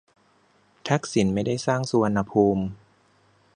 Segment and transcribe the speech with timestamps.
[0.87, 2.63] ทักษิณไม่ได้สร้างสุวรรณภูมิ